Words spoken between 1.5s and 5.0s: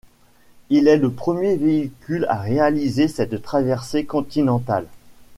véhicule a réaliser cette traversée continentale.